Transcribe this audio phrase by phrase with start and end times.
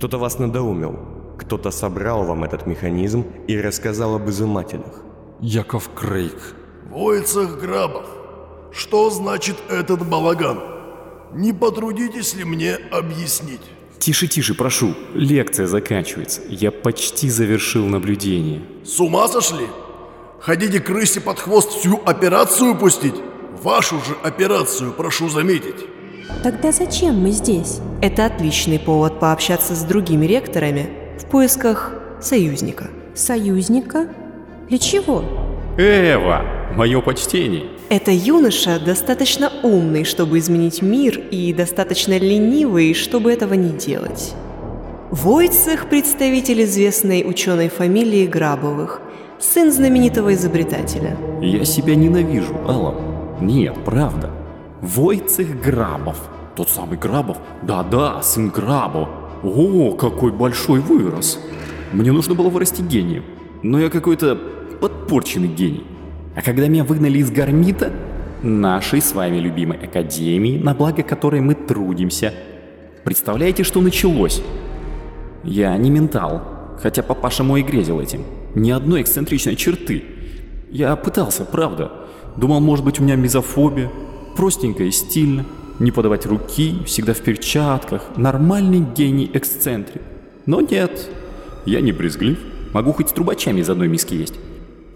[0.00, 0.98] Кто-то вас надоумил.
[1.38, 5.02] Кто-то собрал вам этот механизм и рассказал об изымателях.
[5.40, 6.54] Яков Крейг.
[6.88, 8.06] Войцах Грабов,
[8.72, 10.58] что значит этот балаган?
[11.34, 13.60] Не потрудитесь ли мне объяснить?
[13.98, 14.94] Тише, тише, прошу.
[15.12, 16.40] Лекция заканчивается.
[16.48, 18.62] Я почти завершил наблюдение.
[18.86, 19.66] С ума сошли?
[20.40, 23.16] Хотите крысе под хвост всю операцию пустить?
[23.62, 25.86] Вашу же операцию, прошу заметить.
[26.42, 27.80] Тогда зачем мы здесь?
[28.02, 32.88] Это отличный повод пообщаться с другими ректорами в поисках союзника.
[33.14, 34.08] Союзника?
[34.68, 35.22] Для чего?
[35.76, 36.42] Эва,
[36.76, 37.64] мое почтение.
[37.90, 44.34] Это юноша достаточно умный, чтобы изменить мир, и достаточно ленивый, чтобы этого не делать.
[45.10, 49.00] Войцех– представитель известной ученой фамилии Грабовых,
[49.40, 51.16] сын знаменитого изобретателя.
[51.40, 52.96] Я себя ненавижу, Аллам.
[53.40, 54.30] Нет, правда.
[54.82, 56.28] Войцех Грабов.
[56.56, 57.38] Тот самый Грабов?
[57.62, 59.08] Да-да, сын Грабо.
[59.42, 61.38] О, какой большой вырос.
[61.92, 63.24] Мне нужно было вырасти гением.
[63.62, 64.38] Но я какой-то
[64.80, 65.84] подпорченный гений.
[66.34, 67.92] А когда меня выгнали из Гармита,
[68.42, 72.32] нашей с вами любимой академии, на благо которой мы трудимся,
[73.04, 74.42] представляете, что началось?
[75.44, 76.42] Я не ментал,
[76.82, 78.24] хотя папаша мой грезил этим.
[78.54, 80.04] Ни одной эксцентричной черты.
[80.70, 81.92] Я пытался, правда.
[82.36, 83.90] Думал, может быть, у меня мизофобия.
[84.36, 85.44] Простенько и стильно.
[85.78, 88.02] Не подавать руки, всегда в перчатках.
[88.16, 90.02] Нормальный гений-эксцентрик.
[90.46, 91.08] Но нет,
[91.64, 92.38] я не брезглив.
[92.72, 94.34] Могу хоть с трубачами из одной миски есть.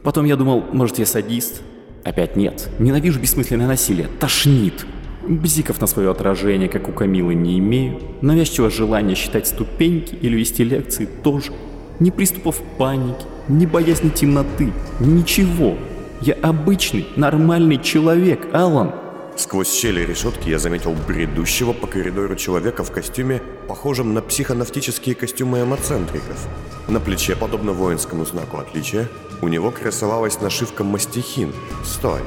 [0.03, 1.63] Потом я думал, может, я садист.
[2.05, 2.69] Опять нет.
[2.79, 4.09] Ненавижу бессмысленное насилие.
[4.21, 4.85] Тошнит.
[5.27, 7.99] Бзиков на свое отражение, как у Камилы, не имею.
[8.21, 11.53] Навязчивого желания считать ступеньки или вести лекции тоже.
[11.99, 15.77] Ни приступов паники, ни боязни темноты, ни ничего.
[16.21, 18.93] Я обычный, нормальный человек, Алан.
[19.37, 25.63] Сквозь щели решетки я заметил бредущего по коридору человека в костюме, похожем на психонавтические костюмы
[25.63, 26.47] эмоцентриков.
[26.87, 29.09] На плече, подобно воинскому знаку отличия,
[29.43, 31.53] у него красовалась нашивка «Мастихин».
[31.85, 32.21] Стой.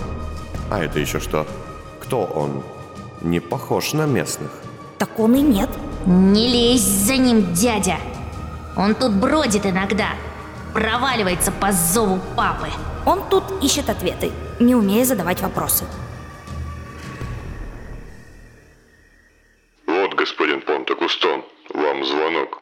[0.70, 1.48] А это еще что?
[2.02, 2.62] Кто он?
[3.22, 4.52] Не похож на местных.
[4.98, 5.70] Так он и нет.
[6.06, 7.98] Не лезь за ним, дядя.
[8.76, 10.10] Он тут бродит иногда.
[10.74, 12.68] Проваливается по зову папы.
[13.06, 15.86] Он тут ищет ответы, не умея задавать вопросы.
[21.07, 22.62] Понте-Кустон, вам звонок.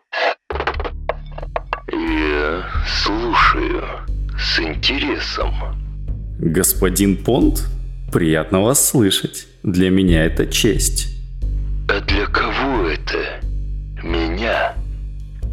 [1.91, 2.66] Я
[3.03, 3.83] слушаю
[4.38, 5.53] с интересом.
[6.39, 7.63] Господин Понт,
[8.11, 9.47] приятно вас слышать.
[9.63, 11.07] Для меня это честь.
[11.89, 13.41] А для кого это?
[14.03, 14.75] Меня?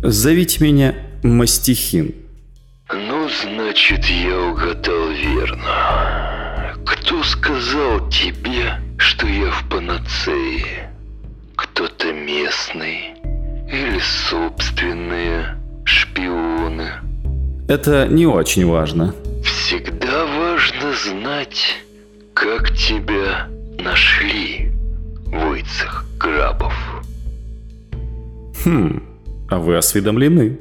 [0.03, 2.15] Зовите меня Мастихин.
[2.93, 6.75] Ну, значит, я угадал верно.
[6.85, 10.92] Кто сказал тебе, что я в панацее?
[12.33, 13.15] Кто-то местный
[13.71, 16.91] или собственные шпионы?
[17.69, 19.15] Это не очень важно.
[19.45, 21.77] Всегда важно знать,
[22.33, 23.49] как тебя
[23.79, 24.71] нашли,
[25.27, 26.75] Войцех Грабов.
[28.65, 29.03] Хм,
[29.51, 30.59] а вы осведомлены?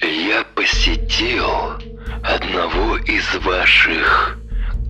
[0.00, 1.46] Я посетил
[2.22, 4.38] одного из ваших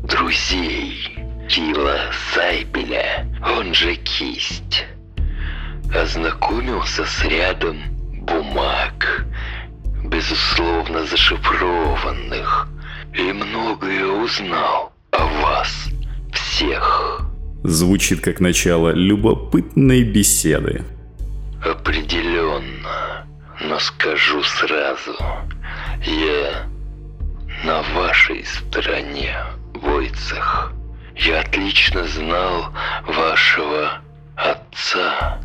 [0.08, 1.18] друзей,
[1.48, 1.98] Кила
[2.32, 3.26] Сайбеля,
[3.58, 4.86] он же Кисть.
[5.94, 7.76] Ознакомился с рядом
[8.22, 9.26] бумаг,
[10.04, 12.68] безусловно зашифрованных,
[13.12, 15.88] и многое узнал о вас
[16.32, 17.26] всех.
[17.62, 20.82] Звучит как начало любопытной беседы.
[21.62, 23.26] Определенно,
[23.60, 25.14] но скажу сразу,
[26.04, 26.66] я
[27.64, 29.36] на вашей стороне,
[29.74, 30.72] Войцех.
[31.16, 32.72] Я отлично знал
[33.06, 34.00] вашего
[34.36, 35.41] отца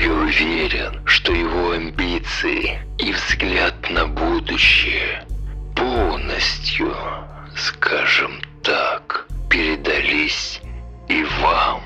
[0.00, 5.26] и уверен, что его амбиции и взгляд на будущее
[5.76, 6.94] полностью,
[7.54, 10.62] скажем так, передались
[11.08, 11.82] и вам.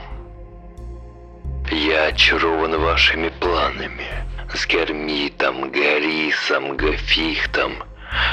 [1.70, 4.06] Я очарован вашими планами.
[4.54, 7.82] С Гермитом, Гарисом, Гафихтом,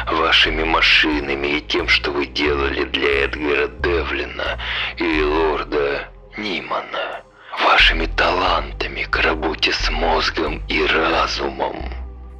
[0.05, 4.59] вашими машинами и тем, что вы делали для Эдгара Девлина
[4.97, 6.07] или лорда
[6.37, 7.23] Нимана.
[7.63, 11.75] Вашими талантами к работе с мозгом и разумом.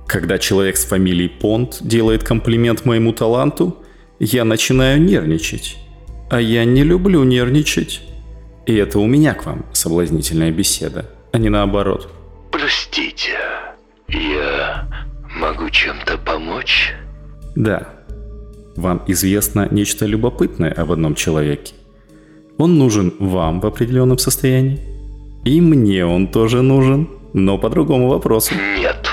[0.08, 3.78] Когда человек с фамилией Понт делает комплимент моему таланту,
[4.20, 5.78] я начинаю нервничать.
[6.30, 8.02] А я не люблю нервничать.
[8.66, 12.10] И это у меня к вам соблазнительная беседа, а не наоборот.
[12.52, 13.38] Простите,
[14.08, 14.88] я
[15.36, 16.94] могу чем-то помочь?
[17.56, 17.88] Да.
[18.76, 21.74] Вам известно нечто любопытное об одном человеке.
[22.58, 24.91] Он нужен вам в определенном состоянии.
[25.44, 28.54] И мне он тоже нужен, но по другому вопросу.
[28.78, 29.10] Нет.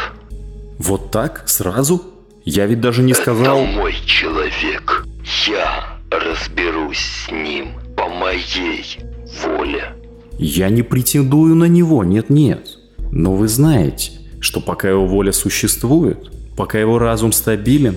[0.79, 1.45] Вот так?
[1.47, 2.03] Сразу?
[2.45, 3.59] Я ведь даже не сказал...
[3.59, 5.07] Это мой человек.
[5.47, 8.99] Я разберусь с ним по моей
[9.43, 9.93] воле.
[10.39, 12.79] Я не претендую на него, нет-нет.
[13.11, 17.97] Но вы знаете, что пока его воля существует, пока его разум стабилен,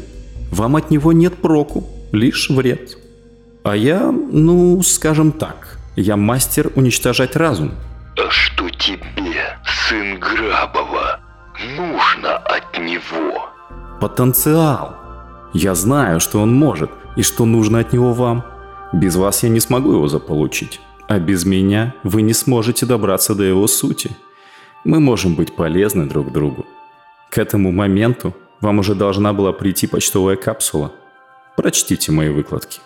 [0.51, 2.97] вам от него нет проку, лишь вред.
[3.63, 7.73] А я, ну, скажем так, я мастер уничтожать разум.
[8.17, 11.19] А что тебе, сын Грабова,
[11.77, 13.49] нужно от него?
[14.01, 14.95] Потенциал.
[15.53, 18.43] Я знаю, что он может и что нужно от него вам.
[18.91, 20.81] Без вас я не смогу его заполучить.
[21.07, 24.11] А без меня вы не сможете добраться до его сути.
[24.83, 26.65] Мы можем быть полезны друг другу.
[27.29, 30.91] К этому моменту вам уже должна была прийти почтовая капсула.
[31.55, 32.81] Прочтите мои выкладки.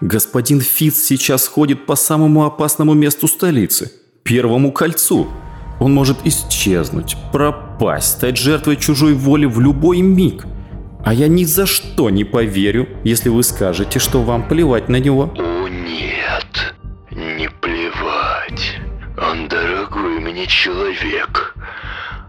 [0.00, 3.92] Господин Фиц сейчас ходит по самому опасному месту столицы–
[4.26, 5.28] Первому кольцу.
[5.78, 10.44] Он может исчезнуть, пропасть, стать жертвой чужой воли в любой миг.
[11.04, 15.32] А я ни за что не поверю, если вы скажете, что вам плевать на него.
[15.38, 16.74] О нет,
[17.12, 18.80] не плевать.
[19.16, 21.54] Он дорогой мне человек.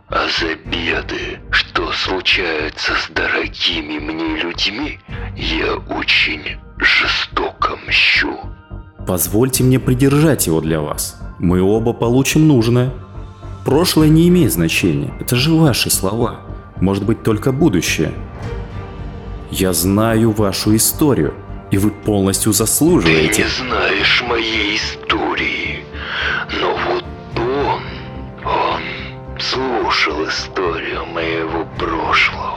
[0.10, 5.00] А за беды, что случаются с дорогими мне людьми,
[5.36, 7.47] я очень жестоко
[7.88, 8.38] мщу.
[9.08, 11.20] Позвольте мне придержать его для вас.
[11.40, 12.94] Мы оба получим нужное.
[13.66, 15.14] Прошлое не имеет значения.
[15.20, 16.42] Это же ваши слова.
[16.82, 18.12] Может быть, только будущее.
[19.50, 21.34] Я знаю вашу историю,
[21.72, 23.34] и вы полностью заслуживаете.
[23.34, 25.80] Ты не знаешь моей истории,
[26.60, 27.06] но вот
[27.38, 27.82] он,
[28.46, 28.82] он
[29.40, 32.57] слушал историю моего прошлого.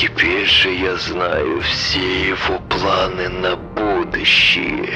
[0.00, 4.92] Теперь же я знаю все его планы на будущее.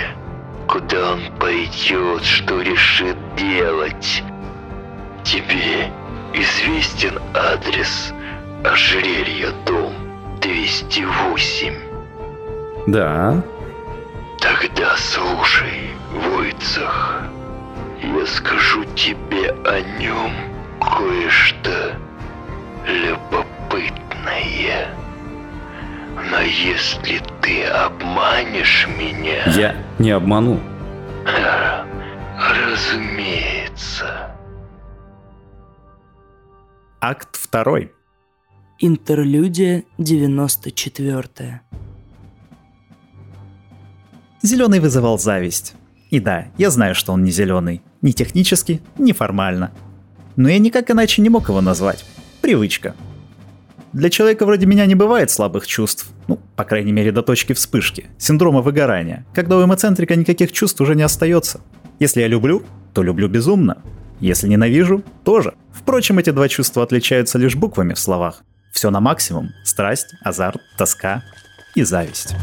[0.69, 4.23] Куда он пойдет, что решит делать.
[5.25, 5.91] Тебе
[6.33, 8.15] известен адрес
[8.63, 9.93] ожерелья дом
[10.41, 11.75] 208.
[12.87, 13.43] Да,
[14.39, 17.25] Тогда слушай, Войцах.
[18.01, 20.33] Я скажу тебе о нем
[20.81, 21.97] кое-что
[22.87, 24.12] любопытное.
[26.33, 29.45] Но если ты обманешь меня...
[29.47, 30.61] я не обману.
[32.39, 34.35] Разумеется.
[37.01, 37.93] Акт второй.
[38.79, 41.61] Интерлюдия 94.
[44.43, 45.75] Зеленый вызывал зависть.
[46.11, 47.83] И да, я знаю, что он не зеленый.
[48.01, 49.73] Ни технически, ни формально.
[50.37, 52.05] Но я никак иначе не мог его назвать.
[52.41, 52.95] Привычка.
[53.93, 56.07] Для человека вроде меня не бывает слабых чувств.
[56.27, 58.07] Ну, по крайней мере, до точки вспышки.
[58.19, 59.27] Синдрома выгорания.
[59.35, 61.61] Когда у эмоцентрика никаких чувств уже не остается.
[61.99, 62.63] Если я люблю,
[62.95, 63.83] то люблю безумно.
[64.19, 65.55] Если ненавижу, тоже.
[65.73, 68.43] Впрочем, эти два чувства отличаются лишь буквами в словах.
[68.73, 69.51] Все на максимум.
[69.65, 71.23] Страсть, азарт, тоска
[71.75, 72.35] и зависть.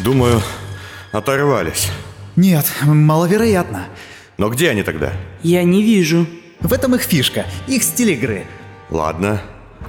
[0.00, 0.42] Думаю,
[1.12, 1.90] оторвались.
[2.36, 3.86] Нет, маловероятно.
[4.38, 5.12] Но где они тогда?
[5.42, 6.26] Я не вижу.
[6.60, 8.46] В этом их фишка, их стиль игры.
[8.90, 9.40] Ладно.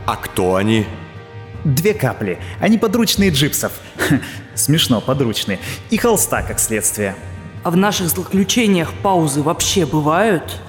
[0.05, 0.85] А кто они?
[1.63, 2.39] Две капли.
[2.59, 3.73] Они подручные джипсов.
[4.55, 5.59] Смешно, подручные.
[5.89, 7.15] И холста, как следствие.
[7.63, 10.59] А в наших злоключениях паузы вообще бывают?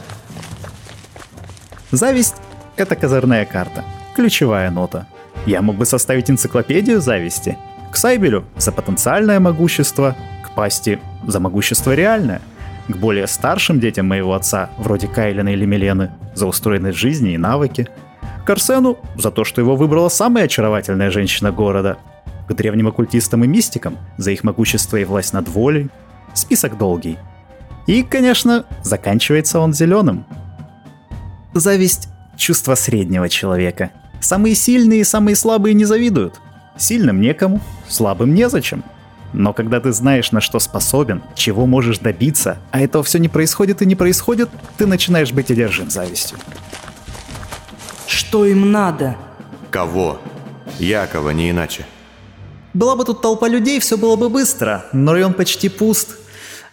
[1.91, 2.37] Зависть—
[2.77, 3.85] это козырная карта.
[4.15, 5.07] Ключевая нота.
[5.47, 7.57] Я мог бы составить энциклопедию зависти.
[7.91, 12.43] К Сайбелю— за потенциальное могущество, к Пасти— за могущество реальное,
[12.89, 17.89] к более старшим детям моего отца, вроде Кайлина или Милены, за устроенность жизни и навыки,
[18.45, 21.99] к Арсену— за то, что его выбрала самая очаровательная женщина города,
[22.49, 25.91] к древним оккультистам и мистикам— за их могущество и власть над волей.
[26.35, 27.19] Список долгий.
[27.87, 30.25] И, конечно, заканчивается он зеленым.
[31.55, 33.91] Зависть— чувство среднего человека.
[34.21, 36.41] Самые сильные и самые слабые не завидуют.
[36.77, 38.83] Сильным некому, слабым незачем.
[39.33, 43.81] Но когда ты знаешь, на что способен, чего можешь добиться, а этого все не происходит
[43.83, 46.39] и не происходит, ты начинаешь быть одержим завистью.
[48.07, 49.17] Что им надо?
[49.71, 50.21] Кого?
[50.79, 51.87] Якова, не иначе.
[52.75, 56.17] Была бы тут толпа людей, все было бы быстро, но район почти пуст.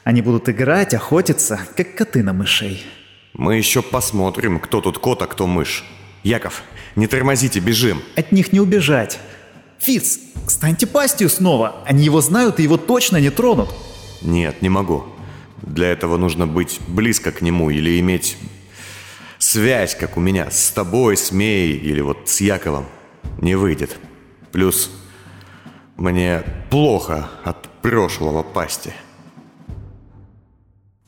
[0.04, 2.86] Они будут играть, охотиться, как коты на мышей.
[3.34, 5.84] Мы еще посмотрим, кто тут кот, а кто мышь.
[6.24, 6.64] Яков,
[6.96, 8.02] не тормозите, бежим.
[8.16, 9.20] От них не убежать.
[9.80, 11.84] Фиц, станьте пастью снова.
[11.86, 13.70] Они его знают и его точно не тронут.
[14.22, 15.06] Нет, не могу.
[15.62, 18.38] Для этого нужно быть близко к нему или иметь
[19.40, 22.86] Связь, как у меня, с тобой, с Меей или вот с Яковом,
[23.42, 23.98] не выйдет.
[24.52, 24.92] Плюс
[25.96, 28.94] мне плохо от прошлого пасти.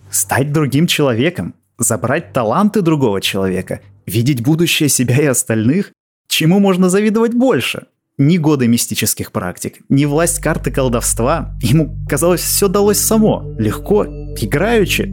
[0.09, 5.91] Стать другим человеком, забрать таланты другого человека, видеть будущее себя и остальных,
[6.29, 7.87] чему можно завидовать больше?
[8.23, 11.57] Ни годы мистических практик, ни власть карты колдовства.
[11.59, 14.05] Ему, казалось, все далось само, легко,
[14.39, 15.05] играючи.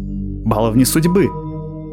[0.45, 1.31] Баловни судьбы.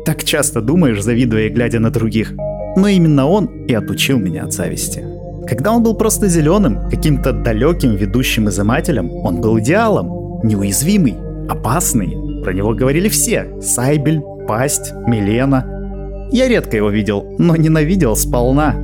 [0.05, 2.33] Так часто думаешь, завидуя и глядя на других.
[2.75, 5.05] Но именно он и отучил меня от зависти.
[5.47, 10.41] Когда он был просто зеленым, каким-то далеким ведущим изымателем, он был идеалом.
[10.43, 11.15] Неуязвимый,
[11.47, 12.43] опасный.
[12.43, 13.57] Про него говорили все.
[13.61, 14.19] Сайбель,
[14.49, 15.65] Пасть, Милена.
[16.33, 18.75] Я редко его видел, но ненавидел сполна.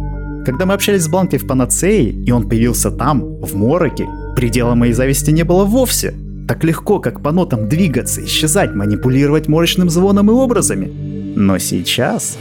[0.43, 4.93] Когда мы общались с Бланкой в Панацее, и он появился там, в Мороке, предела моей
[4.93, 6.15] зависти не было вовсе.
[6.47, 10.87] Так легко, как по нотам двигаться, исчезать, манипулировать морочным звоном и образами.
[11.35, 12.39] Но сейчас...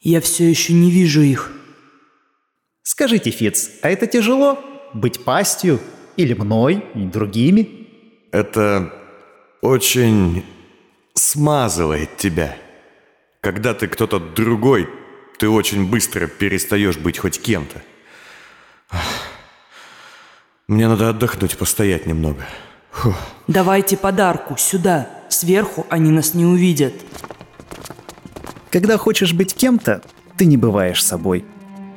[0.00, 1.52] Я все еще не вижу их.
[2.82, 4.58] Скажите, Фиц, а это тяжело?
[4.92, 5.78] Быть пастью?
[6.16, 7.86] Или мной и другими?
[8.32, 8.92] Это
[9.62, 10.42] очень
[11.14, 12.56] смазывает тебя.
[13.40, 14.88] Когда ты кто-то другой,
[15.40, 17.80] ты очень быстро перестаешь быть хоть кем-то.
[20.68, 22.44] Мне надо отдохнуть, постоять немного.
[22.90, 23.16] Фух.
[23.48, 25.08] Давайте подарку сюда.
[25.30, 26.92] Сверху они нас не увидят.
[28.70, 30.02] Когда хочешь быть кем-то,
[30.36, 31.46] ты не бываешь собой.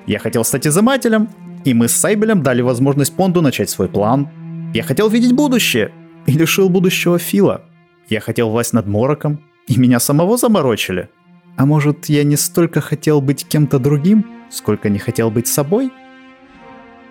[0.08, 1.28] Я хотел стать изымателем,
[1.66, 4.72] и мы с Сайбелем дали возможность Понду начать свой план.
[4.74, 5.92] Я хотел видеть будущее,
[6.28, 7.66] и лишил будущего Фила.
[8.08, 11.10] Я хотел власть над Мороком, и меня самого заморочили.
[11.56, 15.92] А может, я не столько хотел быть кем-то другим, сколько не хотел быть собой?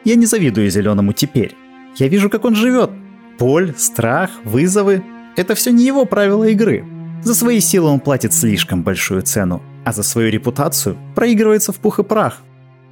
[0.04, 1.54] Я не завидую Зеленому теперь.
[1.96, 2.90] Я вижу, как он живет.
[3.38, 5.02] Боль, страх, вызовы—
[5.36, 6.84] это все не его правила игры.
[7.22, 12.00] За свои силы он платит слишком большую цену, а за свою репутацию проигрывается в пух
[12.00, 12.42] и прах.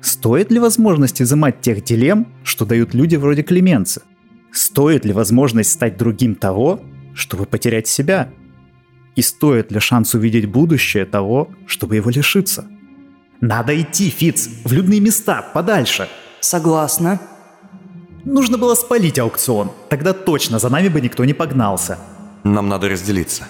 [0.00, 4.02] Стоит ли возможность изымать тех дилемм, что дают люди вроде Клеменца?
[4.52, 6.80] Стоит ли возможность стать другим того,
[7.14, 8.30] чтобы потерять себя?
[9.16, 12.66] И стоит ли шанс увидеть будущее того, чтобы его лишиться?
[13.40, 16.08] Надо идти, Фиц, в людные места, подальше.
[16.40, 17.20] Согласна.
[18.24, 21.98] Нужно было спалить аукцион, тогда точно за нами бы никто не погнался.
[22.44, 23.48] Нам надо разделиться.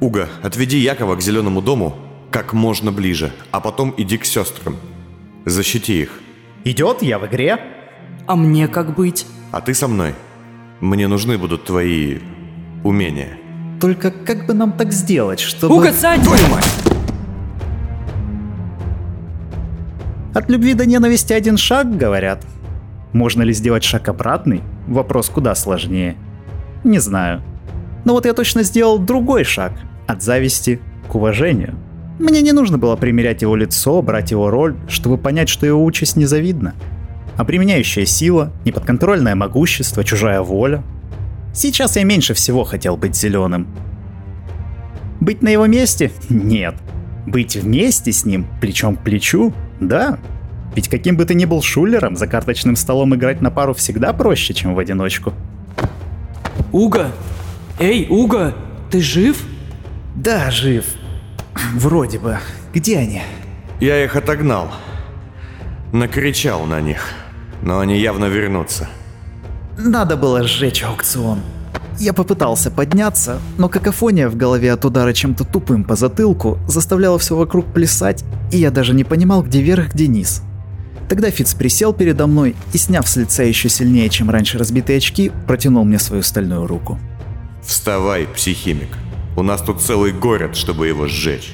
[0.00, 1.96] Уга, отведи Якова к зеленому дому
[2.30, 4.76] как можно ближе, а потом иди к сестрам.
[5.46, 6.20] Защити их.
[6.64, 7.58] Идет, я в игре.
[8.26, 9.26] А мне как быть?
[9.52, 10.14] А ты со мной.
[10.80, 12.18] Мне нужны будут твои
[12.84, 13.38] умения.
[13.80, 15.76] Только как бы нам так сделать, чтобы...
[15.76, 16.22] Уга, сядь!
[16.22, 16.64] Твою мать!
[20.34, 22.44] От любви до ненависти один шаг, говорят.
[23.12, 24.62] Можно ли сделать шаг обратный?
[24.86, 26.16] Вопрос куда сложнее.
[26.84, 27.42] Не знаю.
[28.04, 29.72] Но вот я точно сделал другой шаг.
[30.06, 31.74] От зависти к уважению.
[32.18, 36.16] Мне не нужно было примерять его лицо, брать его роль, чтобы понять, что его участь
[36.16, 36.74] незавидна.
[37.36, 40.82] А применяющая сила, неподконтрольное могущество, чужая воля.
[41.56, 43.66] Сейчас я меньше всего хотел быть зеленым.
[45.20, 46.12] Быть на его месте?
[46.28, 46.74] Нет.
[47.26, 49.54] Быть вместе с ним, плечом к плечу?
[49.80, 50.18] Да.
[50.74, 54.52] Ведь каким бы ты ни был шулером, за карточным столом играть на пару всегда проще,
[54.52, 55.32] чем в одиночку.
[56.72, 57.10] Уга!
[57.80, 58.54] Эй, Уга!
[58.90, 59.42] Ты жив?
[60.14, 60.84] Да, жив.
[61.72, 62.36] Вроде бы.
[62.74, 63.22] Где они?
[63.80, 64.70] Я их отогнал.
[65.90, 67.14] Накричал на них.
[67.62, 68.90] Но они явно вернутся.
[69.78, 71.40] Надо было сжечь аукцион.
[71.98, 77.36] Я попытался подняться, но какофония в голове от удара чем-то тупым по затылку заставляла все
[77.36, 80.42] вокруг плясать, и я даже не понимал, где верх, где низ.
[81.08, 85.30] Тогда Фиц присел передо мной и, сняв с лица еще сильнее, чем раньше разбитые очки,
[85.46, 86.98] протянул мне свою стальную руку.
[87.62, 88.96] Вставай, психимик.
[89.36, 91.52] У нас тут целый город, чтобы его сжечь.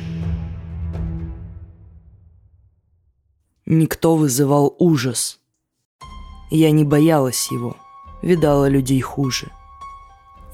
[3.66, 5.38] Никто вызывал ужас.
[6.50, 7.76] Я не боялась его,
[8.22, 9.50] видала людей хуже.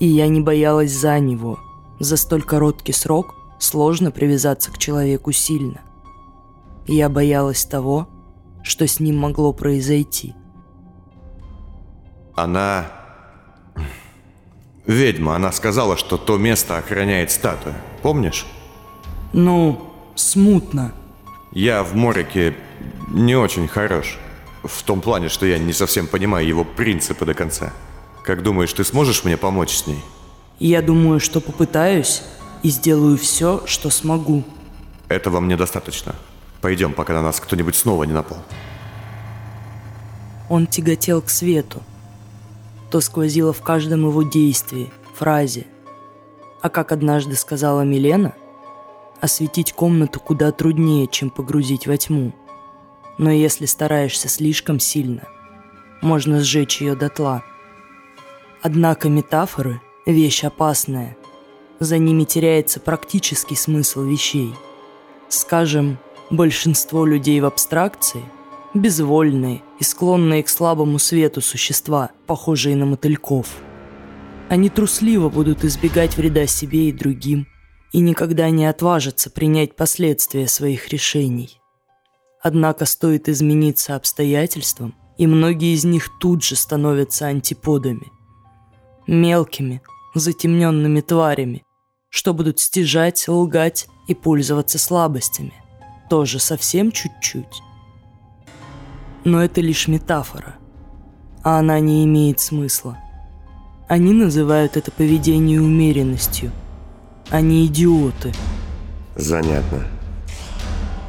[0.01, 1.59] И я не боялась за него.
[1.99, 5.81] За столь короткий срок сложно привязаться к человеку сильно.
[6.87, 8.09] Я боялась того,
[8.63, 10.35] что с ним могло произойти.
[12.35, 12.87] Она...
[14.87, 17.75] Ведьма, она сказала, что то место охраняет статуя.
[18.01, 18.47] Помнишь?
[19.35, 20.93] Ну, смутно.
[21.53, 22.55] Я в Морике
[23.09, 24.19] не очень хорош.
[24.65, 27.73] В том плане, что я не совсем понимаю его принципы до конца.
[28.25, 30.03] Как думаешь, ты сможешь мне помочь с ней?
[30.59, 32.23] Я думаю, что попытаюсь
[32.63, 34.43] и сделаю все, что смогу.
[35.09, 36.15] Этого мне достаточно.
[36.61, 38.39] Пойдем, пока на нас кто-нибудь снова не напал.
[40.49, 41.83] Он тяготел к свету.
[42.91, 45.67] То сквозило в каждом его действии, фразе.
[46.63, 48.33] А как однажды сказала Милена,
[49.21, 52.33] Осветить комнату куда труднее, чем погрузить во тьму.
[53.19, 55.25] Но если стараешься слишком сильно,
[56.01, 57.43] можно сжечь ее дотла.
[58.63, 61.17] Однако метафоры– вещь опасная.
[61.81, 64.55] За ними теряется практический смысл вещей.
[65.29, 65.99] Скажем,
[66.31, 68.23] большинство людей в абстракции–
[68.75, 73.49] безвольные и склонные к слабому свету существа, похожие на мотыльков.
[74.49, 77.47] Они трусливо будут избегать вреда себе и другим
[77.93, 81.58] и никогда не отважатся принять последствия своих решений.
[82.43, 88.13] Однако стоит измениться обстоятельствам, и многие из них тут же становятся антиподами.
[89.07, 89.83] Мелкими,
[90.15, 91.65] затемненными тварями,
[92.09, 95.55] что будут стяжать, лгать и пользоваться слабостями.
[96.09, 97.63] Тоже совсем чуть-чуть.
[99.25, 100.57] Но это лишь метафора,
[101.43, 102.97] а она не имеет смысла.
[103.89, 106.53] Они называют это поведение умеренностью.
[107.31, 108.33] Они идиоты.
[109.17, 109.87] Занятно.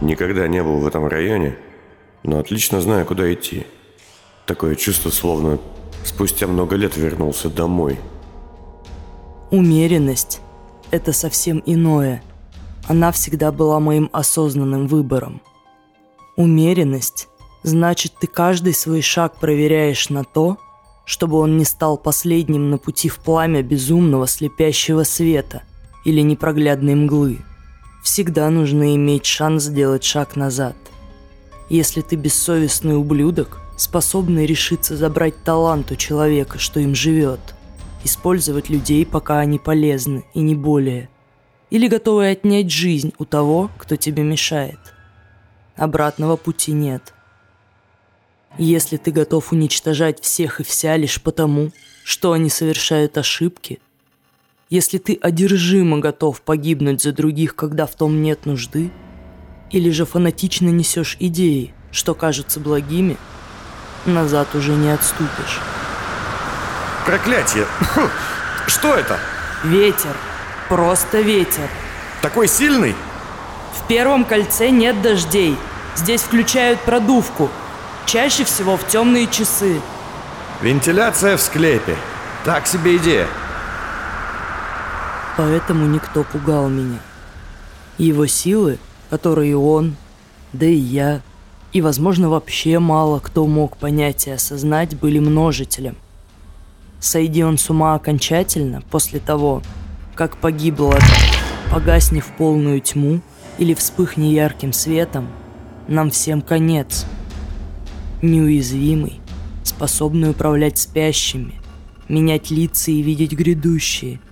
[0.01, 1.58] Никогда не был в этом районе,
[2.24, 3.65] но отлично знаю, куда идти.
[4.46, 5.60] Такое чувство, словно
[6.03, 8.00] спустя много лет вернулся домой.
[9.51, 10.41] Умеренность–
[10.91, 12.24] это совсем иное.
[12.88, 15.41] Она всегда была моим осознанным выбором.
[16.38, 17.27] Умеренность–
[17.63, 20.58] значит, ты каждый свой шаг проверяешь на то,
[21.06, 25.63] чтобы он не стал последним на пути в пламя безумного слепящего света
[26.06, 27.39] или непроглядной мглы.
[28.03, 30.75] Всегда нужно иметь шанс сделать шаг назад.
[31.70, 37.39] Если ты бессовестный ублюдок, способный решиться забрать талант у человека, что им живет,
[38.03, 41.10] использовать людей, пока они полезны, и не более,
[41.70, 44.79] или готовый отнять жизнь у того, кто тебе мешает.
[45.75, 47.13] Обратного пути нет.
[48.58, 51.72] Если ты готов уничтожать всех и вся лишь потому,
[52.03, 53.79] что они совершают ошибки–
[54.70, 58.92] если ты одержимо готов погибнуть за других, когда в том нет нужды,
[59.72, 63.18] или же фанатично несешь идеи, что кажутся благими,
[64.06, 65.60] назад уже не отступишь.
[67.06, 67.65] Проклятие!
[68.67, 69.20] Что это?
[69.63, 70.15] Ветер.
[70.70, 71.67] Просто ветер.
[72.22, 72.93] Такой сильный?
[73.74, 75.56] В первом кольце нет дождей.
[75.96, 77.50] Здесь включают продувку.
[78.06, 79.82] Чаще всего в темные часы.
[80.62, 81.96] Вентиляция в склепе.
[82.46, 83.28] Так себе идея
[85.39, 86.99] поэтому никто пугал меня.
[87.97, 88.78] Его силы,
[89.10, 89.95] которые он,
[90.52, 91.21] да и я,
[91.71, 95.95] и, возможно, вообще мало кто мог понять и осознать, были множителем.
[96.99, 99.62] Сойди он с ума окончательно после того,
[100.13, 100.97] как погибло,
[101.71, 103.21] погасни в полную тьму
[103.58, 105.30] или вспыхни ярким светом,
[105.88, 107.06] нам всем конец.
[108.21, 109.21] Неуязвимый,
[109.63, 111.54] способный управлять спящими,
[112.10, 114.19] менять лица и видеть грядущие–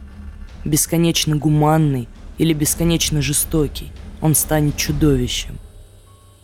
[0.66, 3.92] бесконечно гуманный или бесконечно жестокий,
[4.22, 5.58] он станет чудовищем.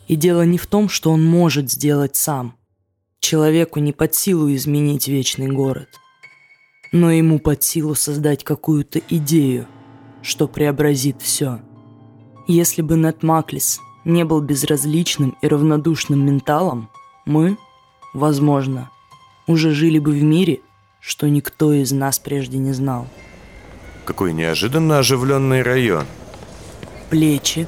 [0.08, 2.56] И дело не в том, что он может сделать сам.
[3.19, 5.88] Человеку не под силу изменить вечный город.
[6.91, 9.67] Но ему под силу создать какую-то идею,
[10.21, 11.62] что преобразит все.
[12.47, 16.89] Если бы Нед Маклис не был безразличным и равнодушным менталом,
[17.26, 17.58] мы,
[18.13, 18.91] возможно,
[19.47, 20.60] уже жили бы в мире,
[20.99, 23.08] что никто из нас прежде не знал.
[24.06, 26.06] Какой неожиданно оживленный район.
[27.10, 27.68] Плечи.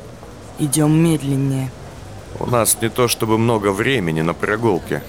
[0.60, 1.71] Идем медленнее.
[2.39, 5.02] У нас не то чтобы много времени на прогулке.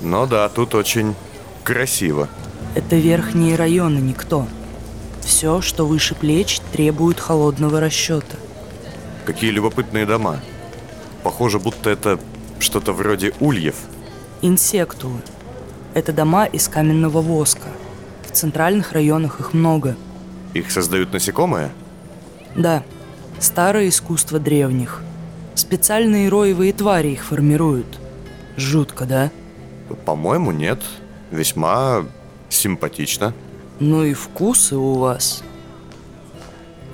[0.00, 1.14] Но да, тут очень
[1.62, 2.28] красиво.
[2.74, 4.48] Это верхние районы никто.
[5.20, 8.36] Все, что выше плеч, требует холодного расчета.
[9.24, 10.40] Какие любопытные дома.
[11.22, 12.18] Похоже, будто это
[12.58, 13.76] что-то вроде ульев.
[14.40, 15.20] Инсектулы.
[15.94, 17.68] Это дома из каменного воска.
[18.26, 19.96] В центральных районах их много–
[20.54, 21.70] их создают насекомые?
[22.56, 22.82] Да,
[23.38, 25.02] старое искусство древних.
[25.54, 27.98] Специальные роевые твари их формируют.
[28.56, 29.30] Жутко, да?
[30.04, 30.80] По-моему, нет.
[31.30, 32.04] Весьма
[32.48, 33.34] симпатично.
[33.80, 35.42] Ну и вкусы у вас.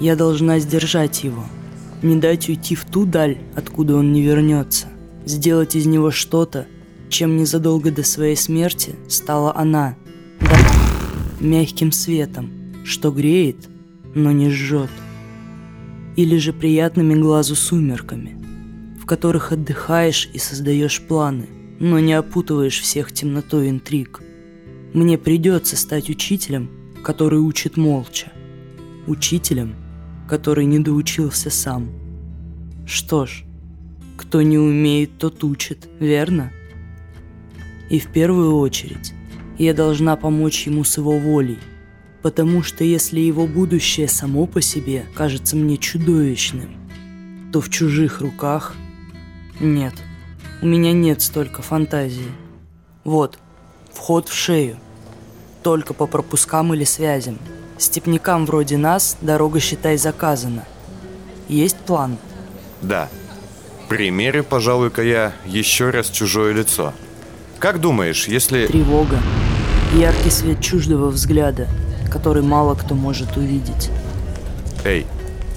[0.01, 1.45] Я должна сдержать его.
[2.03, 4.87] Не дать уйти в ту даль, откуда он не вернется.
[5.25, 6.67] Сделать из него что-то,
[7.09, 9.97] чем незадолго до своей смерти стала она.
[10.41, 10.57] Да,
[11.41, 12.51] мягким светом,
[12.89, 13.69] что греет,
[14.15, 14.91] но не жжет.
[16.17, 18.37] Или же приятными глазу сумерками,
[18.99, 21.49] в которых отдыхаешь и создаешь планы,
[21.79, 24.23] но не опутываешь всех темнотой интриг.
[24.95, 26.71] Мне придется стать учителем,
[27.05, 28.33] который учит молча.
[29.07, 29.75] Учителем,
[30.27, 31.91] который не доучился сам.
[32.87, 33.45] Что ж,
[34.17, 36.51] кто не умеет, тот учит, верно?
[37.91, 39.13] И в первую очередь
[39.59, 41.59] я должна помочь ему с его волей–
[42.23, 46.77] Потому что если его будущее само по себе кажется мне чудовищным,
[47.53, 48.75] то в чужих руках.
[49.61, 49.95] Нет,
[50.61, 52.31] у меня нет столько фантазии.
[53.05, 53.39] Вот,
[53.93, 54.77] вход в шею.
[55.63, 57.39] Только по пропускам или связям.
[57.79, 60.65] Степнякам вроде нас дорога, считай, заказана.
[61.49, 62.19] Есть план?
[62.83, 63.09] Да.
[63.89, 66.93] Примерю, пожалуй-ка я еще раз чужое лицо.
[67.59, 68.67] Как думаешь, если...
[68.67, 69.19] Тревога.
[69.95, 71.67] Яркий свет чуждого взгляда,
[72.11, 73.91] который мало кто может увидеть.
[74.85, 75.07] Эй,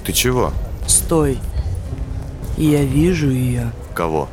[0.04, 0.52] ты чего?
[0.86, 1.38] Стой.
[2.56, 3.72] Я вижу ее.
[3.94, 4.28] Кого?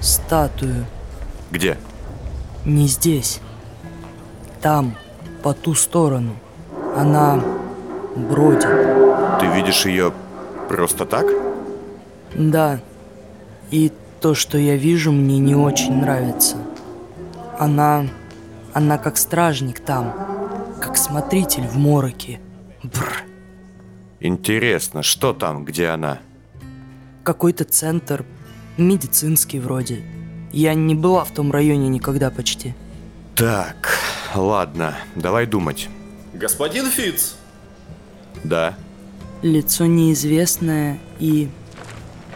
[0.00, 0.84] Статую.
[1.50, 1.76] Где?
[2.64, 3.40] Не здесь.
[4.60, 4.94] Там,
[5.42, 6.34] по ту сторону.
[6.96, 7.40] Она
[8.14, 8.68] бродит.
[9.40, 10.12] Ты видишь ее
[10.68, 11.26] просто так?
[12.34, 12.80] Да.
[13.70, 16.56] И то, что я вижу, мне не очень нравится.
[17.58, 18.06] Она...
[18.72, 20.14] Она как стражник там.
[20.80, 22.40] Как смотритель в мороке.
[22.82, 23.24] Бррр.
[24.18, 26.20] Интересно, что там, где она?
[27.22, 28.24] Какой-то центр.
[28.78, 30.02] Медицинский вроде.
[30.52, 32.74] Я не была в том районе никогда почти.
[33.36, 33.98] Так,
[34.34, 35.88] ладно, давай думать.
[36.32, 37.36] Господин Фиц!
[38.42, 38.74] Да.
[39.42, 41.50] Лицо неизвестное и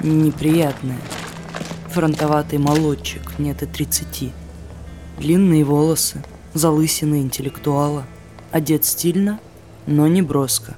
[0.01, 0.99] неприятное.
[1.89, 4.33] Фронтоватый молодчик, нет и 30.
[5.19, 8.05] Длинные волосы, залысины интеллектуала.
[8.55, 9.41] Одет стильно,
[9.89, 10.77] но не броско.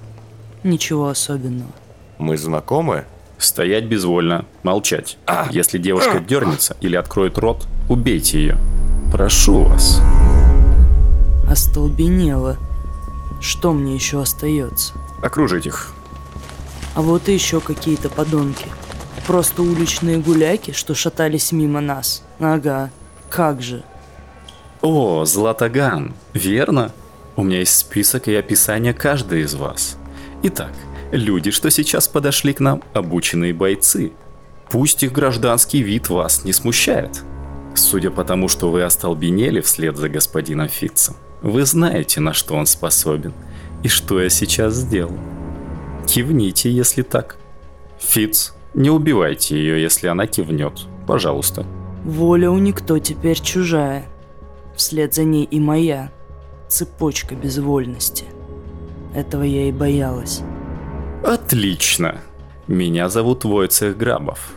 [0.64, 1.70] Ничего особенного.
[2.16, 3.04] Мы знакомы?
[3.36, 5.18] Стоять безвольно, молчать.
[5.50, 8.58] Если девушка дернется или откроет рот, убейте ее.
[9.12, 10.00] Прошу вас.
[11.50, 12.56] Остолбенело.
[13.42, 14.94] Что мне еще остается?
[15.22, 15.92] Окружить их.
[16.94, 18.64] А вот и еще какие-то подонки.
[19.26, 22.22] Просто уличные гуляки, что шатались мимо нас.
[22.40, 22.88] Ага,
[23.28, 23.82] как же.
[24.80, 26.90] О, Златоган, верно?
[27.36, 29.98] У меня есть список и описание каждой из вас.
[30.42, 30.72] Итак,
[31.12, 34.12] люди, что сейчас подошли к нам, обученные бойцы.
[34.70, 37.22] Пусть их гражданский вид вас не смущает.
[37.74, 42.64] Судя по тому, что вы остолбенели вслед за господином Фитцем, вы знаете, на что он
[42.64, 43.34] способен
[43.82, 45.18] и что я сейчас сделал.
[46.06, 47.36] Кивните, если так.
[47.98, 50.86] Фиц, не убивайте ее, если она кивнет.
[51.06, 51.66] Пожалуйста.
[52.04, 54.06] Воля у никто теперь чужая.
[54.74, 56.10] Вслед за ней и моя.
[56.68, 58.24] Цепочка безвольности.
[59.14, 60.42] Этого я и боялась.
[61.24, 62.20] Отлично.
[62.66, 64.52] Меня зовут Войцех Грабов.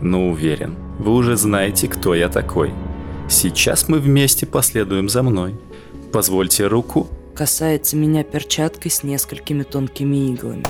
[0.00, 2.72] Но уверен, вы уже знаете, кто я такой.
[3.28, 5.54] Сейчас мы вместе последуем за мной.
[6.12, 7.08] Позвольте руку.
[7.34, 10.64] Касается меня перчаткой с несколькими тонкими иглами.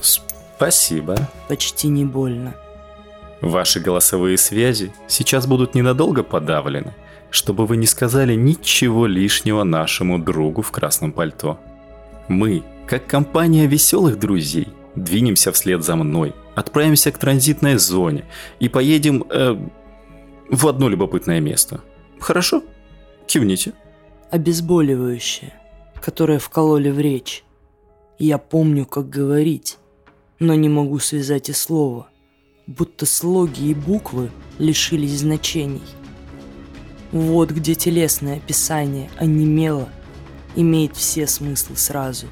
[0.00, 1.16] Спасибо.
[1.48, 2.54] Почти не больно.
[3.40, 6.94] Ваши голосовые связи сейчас будут ненадолго подавлены,
[7.30, 11.58] чтобы вы не сказали ничего лишнего нашему другу в красном пальто.
[12.28, 18.24] Мы, как компания веселых друзей, двинемся вслед за мной, отправимся к транзитной зоне
[18.60, 19.56] и поедем э,
[20.50, 21.80] в одно любопытное место.
[22.18, 22.62] Хорошо?
[23.26, 23.72] Кивните.
[24.30, 25.54] Обезболивающее,
[26.00, 27.44] которое вкололи в речь.
[28.18, 29.78] Я помню, как говорить,
[30.38, 32.08] но не могу связать и слова,
[32.66, 35.82] будто слоги и буквы лишились значений.
[37.12, 39.88] Вот где телесное описание онемело,
[40.56, 42.26] имеет все смыслы сразу.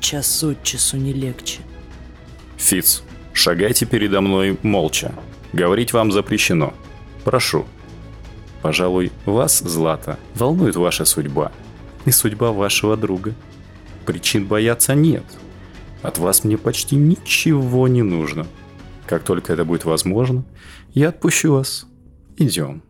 [0.00, 1.60] Час от часу не легче.
[2.56, 5.12] Фиц, шагайте передо мной молча.
[5.52, 6.74] Говорить вам запрещено.
[7.24, 7.66] Прошу.
[8.62, 11.52] Пожалуй, вас, Злата, волнует ваша судьба.
[12.04, 13.34] И судьба вашего друга.
[14.06, 15.24] Причин бояться нет.
[16.02, 18.46] От вас мне почти ничего не нужно.
[19.06, 20.44] Как только это будет возможно,
[20.94, 21.86] я отпущу вас.
[22.36, 22.82] Идем.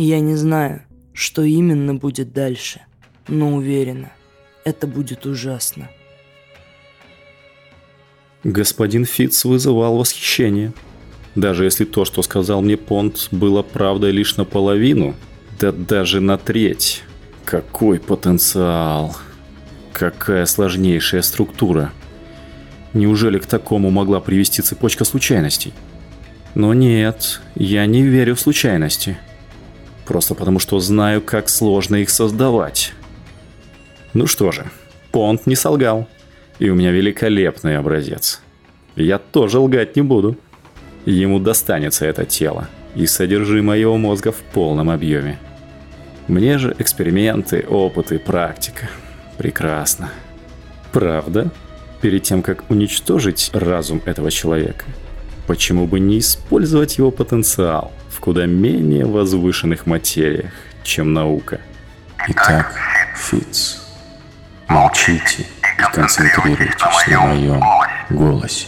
[0.00, 0.82] Я не знаю,
[1.12, 2.82] что именно будет дальше,
[3.26, 4.12] но уверена,
[4.64, 5.90] это будет ужасно.
[8.44, 10.72] Господин Фитц вызывал восхищение.
[11.34, 15.16] Даже если то, что сказал мне Понт, было правдой лишь наполовину,
[15.58, 17.02] да даже на треть.
[17.44, 19.16] Какой потенциал!
[19.92, 21.90] Какая сложнейшая структура!
[22.92, 25.72] Неужели к такому могла привести цепочка случайностей?
[26.54, 29.18] Но нет, я не верю в случайности.
[30.08, 32.94] Просто потому, что знаю, как сложно их создавать.
[34.14, 34.64] Ну что же,
[35.12, 36.08] Понт не солгал.
[36.58, 38.40] И у меня великолепный образец.
[38.96, 40.38] Я тоже лгать не буду.
[41.04, 45.38] Ему достанется это тело и содержимое его мозга в полном объеме.
[46.26, 48.88] Мне же эксперименты, опыты, практика.
[49.36, 50.08] Прекрасно.
[50.90, 51.50] Правда?
[52.00, 54.86] Перед тем, как уничтожить разум этого человека,
[55.46, 60.50] почему бы не использовать его потенциал в куда менее возвышенных материях,
[60.82, 61.60] чем наука.
[62.26, 62.74] Итак,
[63.14, 63.80] Фиц,
[64.66, 67.62] молчите и концентрируйтесь на моем
[68.10, 68.66] голосе.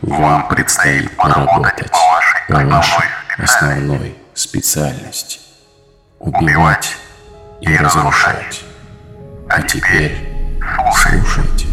[0.00, 1.90] Вам предстоит поработать
[2.48, 3.04] по вашей
[3.36, 5.38] основной специальности.
[6.18, 6.96] Убивать
[7.60, 8.64] и разрушать.
[9.50, 10.16] А теперь
[10.96, 11.71] слушайте.